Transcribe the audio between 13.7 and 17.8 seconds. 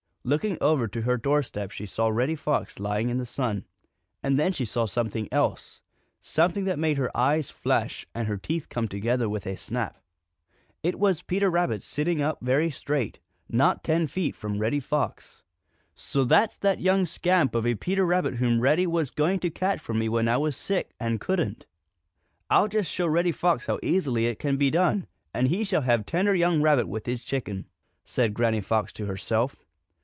ten feet from Reddy Fox. "So that's that young scamp of a